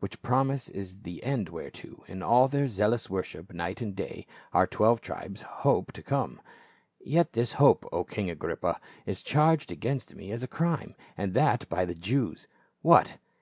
[0.00, 4.66] Which promise is the end whereto, in all their zealous worship night and day, our
[4.66, 6.40] twelve tribes hope to come.
[7.04, 11.68] Yet this hope, O king Agrippa, is charged against me as a crime, and that
[11.68, 12.48] by the Jews.
[12.80, 13.18] What